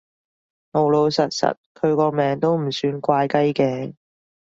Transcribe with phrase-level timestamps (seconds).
[0.71, 3.93] 老老實實，佢個名都唔算怪雞嘅